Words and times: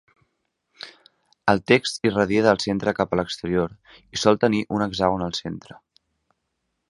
El 1.53 1.61
text 1.71 2.01
irradia 2.09 2.45
del 2.47 2.61
centre 2.63 2.95
cap 3.01 3.13
a 3.13 3.19
l'exterior 3.21 3.77
i 4.17 4.21
sol 4.23 4.41
tenir 4.45 4.65
un 4.79 4.87
hexàgon 4.87 5.27
al 5.27 5.37
centre. 5.43 5.81